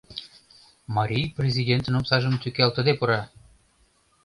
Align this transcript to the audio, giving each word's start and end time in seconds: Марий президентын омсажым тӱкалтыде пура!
Марий 0.95 1.25
президентын 1.37 1.93
омсажым 1.99 2.35
тӱкалтыде 2.41 2.93
пура! 2.99 3.21